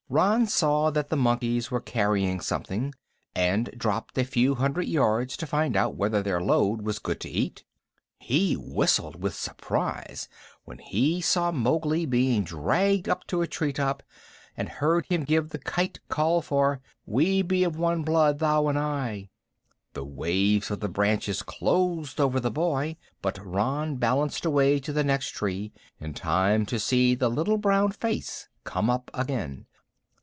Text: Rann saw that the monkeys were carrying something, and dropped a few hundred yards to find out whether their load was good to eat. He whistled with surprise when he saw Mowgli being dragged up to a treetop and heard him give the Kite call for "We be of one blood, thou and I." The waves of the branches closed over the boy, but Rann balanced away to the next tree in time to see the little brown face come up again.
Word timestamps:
Rann 0.13 0.45
saw 0.45 0.89
that 0.89 1.07
the 1.07 1.15
monkeys 1.15 1.71
were 1.71 1.79
carrying 1.79 2.41
something, 2.41 2.93
and 3.33 3.69
dropped 3.77 4.17
a 4.17 4.25
few 4.25 4.55
hundred 4.55 4.89
yards 4.89 5.37
to 5.37 5.47
find 5.47 5.77
out 5.77 5.95
whether 5.95 6.21
their 6.21 6.41
load 6.41 6.81
was 6.81 6.99
good 6.99 7.21
to 7.21 7.29
eat. 7.29 7.63
He 8.19 8.55
whistled 8.55 9.23
with 9.23 9.33
surprise 9.33 10.27
when 10.65 10.79
he 10.79 11.21
saw 11.21 11.51
Mowgli 11.53 12.05
being 12.05 12.43
dragged 12.43 13.07
up 13.07 13.25
to 13.27 13.41
a 13.41 13.47
treetop 13.47 14.03
and 14.57 14.67
heard 14.67 15.05
him 15.05 15.23
give 15.23 15.51
the 15.51 15.59
Kite 15.59 16.01
call 16.09 16.41
for 16.41 16.81
"We 17.05 17.41
be 17.41 17.63
of 17.63 17.77
one 17.77 18.03
blood, 18.03 18.39
thou 18.39 18.67
and 18.67 18.77
I." 18.77 19.29
The 19.93 20.03
waves 20.03 20.69
of 20.69 20.81
the 20.81 20.89
branches 20.89 21.41
closed 21.41 22.19
over 22.19 22.41
the 22.41 22.51
boy, 22.51 22.97
but 23.21 23.37
Rann 23.41 23.95
balanced 23.95 24.43
away 24.45 24.77
to 24.81 24.91
the 24.91 25.05
next 25.05 25.29
tree 25.29 25.71
in 26.01 26.13
time 26.13 26.65
to 26.65 26.79
see 26.79 27.15
the 27.15 27.29
little 27.29 27.57
brown 27.57 27.93
face 27.93 28.49
come 28.65 28.89
up 28.89 29.09
again. 29.13 29.67